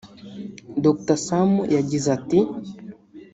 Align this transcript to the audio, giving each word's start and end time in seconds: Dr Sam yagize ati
Dr 0.83 1.17
Sam 1.25 1.51
yagize 1.75 2.07
ati 2.17 2.39